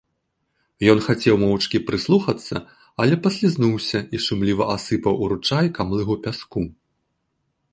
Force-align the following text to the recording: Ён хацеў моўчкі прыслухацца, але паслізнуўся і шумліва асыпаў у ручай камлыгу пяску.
Ён 0.91 0.99
хацеў 1.07 1.35
моўчкі 1.41 1.81
прыслухацца, 1.89 2.55
але 3.05 3.19
паслізнуўся 3.27 3.99
і 4.17 4.23
шумліва 4.29 4.65
асыпаў 4.77 5.13
у 5.27 5.29
ручай 5.35 5.65
камлыгу 5.77 6.15
пяску. 6.25 6.61